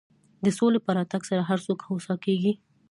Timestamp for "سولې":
0.57-0.79